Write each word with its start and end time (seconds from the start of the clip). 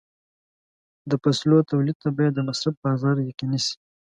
د 1.09 1.11
فصلو 1.23 1.57
تولید 1.71 1.97
ته 2.03 2.09
باید 2.17 2.33
د 2.35 2.39
مصرف 2.47 2.75
بازار 2.85 3.15
یقیني 3.29 3.59
شي. 3.65 3.75